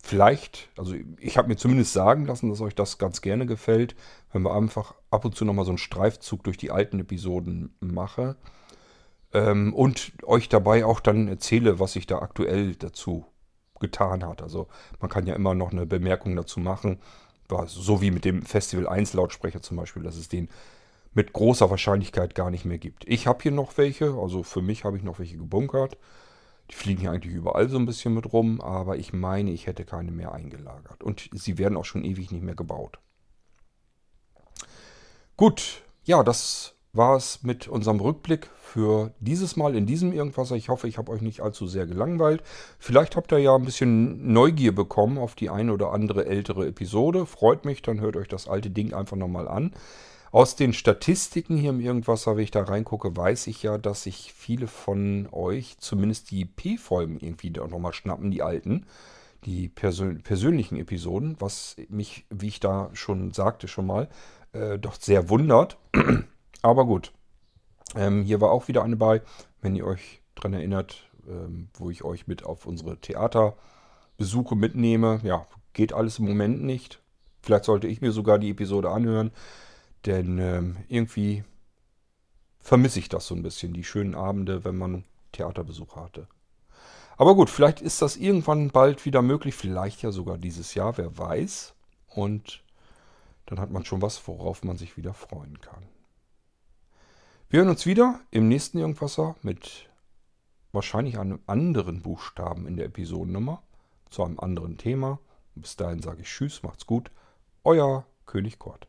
[0.02, 3.94] vielleicht, also ich habe mir zumindest sagen lassen, dass euch das ganz gerne gefällt,
[4.32, 8.34] wenn wir einfach ab und zu nochmal so einen Streifzug durch die alten Episoden mache.
[9.32, 13.24] Ähm, und euch dabei auch dann erzähle, was ich da aktuell dazu
[13.78, 14.42] getan hat.
[14.42, 14.66] Also
[14.98, 16.98] man kann ja immer noch eine Bemerkung dazu machen,
[17.66, 20.48] so wie mit dem Festival 1 Lautsprecher zum Beispiel, dass es den
[21.14, 23.06] mit großer Wahrscheinlichkeit gar nicht mehr gibt.
[23.06, 25.96] Ich habe hier noch welche, also für mich habe ich noch welche gebunkert.
[26.70, 29.84] Die fliegen hier eigentlich überall so ein bisschen mit rum, aber ich meine, ich hätte
[29.84, 31.02] keine mehr eingelagert.
[31.02, 32.98] Und sie werden auch schon ewig nicht mehr gebaut.
[35.36, 40.50] Gut, ja, das war es mit unserem Rückblick für dieses Mal in diesem Irgendwas.
[40.50, 42.42] Ich hoffe, ich habe euch nicht allzu sehr gelangweilt.
[42.78, 47.24] Vielleicht habt ihr ja ein bisschen Neugier bekommen auf die eine oder andere ältere Episode.
[47.26, 49.72] Freut mich, dann hört euch das alte Ding einfach nochmal an.
[50.32, 54.32] Aus den Statistiken hier im Irgendwasser, wenn ich da reingucke, weiß ich ja, dass sich
[54.32, 58.86] viele von euch zumindest die P-Folgen irgendwie nochmal schnappen, die alten,
[59.44, 64.08] die persön persönlichen Episoden, was mich, wie ich da schon sagte schon mal,
[64.52, 65.76] äh, doch sehr wundert.
[66.62, 67.12] Aber gut,
[67.94, 69.20] ähm, hier war auch wieder eine bei,
[69.60, 75.20] wenn ihr euch dran erinnert, ähm, wo ich euch mit auf unsere Theaterbesuche mitnehme.
[75.24, 77.02] Ja, geht alles im Moment nicht.
[77.42, 79.30] Vielleicht sollte ich mir sogar die Episode anhören.
[80.06, 81.44] Denn ähm, irgendwie
[82.60, 86.28] vermisse ich das so ein bisschen, die schönen Abende, wenn man Theaterbesuch hatte.
[87.16, 91.16] Aber gut, vielleicht ist das irgendwann bald wieder möglich, vielleicht ja sogar dieses Jahr, wer
[91.18, 91.74] weiß.
[92.08, 92.62] Und
[93.46, 95.84] dann hat man schon was, worauf man sich wieder freuen kann.
[97.48, 99.90] Wir hören uns wieder im nächsten Irgendwasser mit
[100.72, 103.62] wahrscheinlich einem anderen Buchstaben in der Episodennummer,
[104.10, 105.18] zu einem anderen Thema.
[105.54, 107.10] Bis dahin sage ich Tschüss, macht's gut.
[107.62, 108.88] Euer König Kurt.